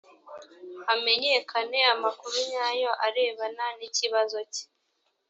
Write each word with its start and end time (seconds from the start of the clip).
hamenyekane 0.87 1.79
amakuru 1.93 2.35
nyayo 2.49 2.91
arebana 3.07 3.65
n 3.77 3.79
ikibazo 3.87 4.37
cye 4.53 4.63